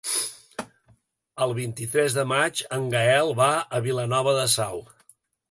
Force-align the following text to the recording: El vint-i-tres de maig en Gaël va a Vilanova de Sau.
El 1.47 1.53
vint-i-tres 1.59 2.15
de 2.19 2.23
maig 2.33 2.63
en 2.79 2.89
Gaël 2.95 3.31
va 3.43 3.51
a 3.79 3.83
Vilanova 3.91 4.35
de 4.41 4.49
Sau. 4.57 4.83